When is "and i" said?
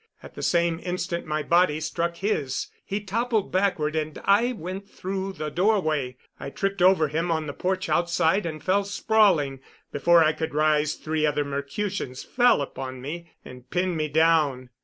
3.95-4.51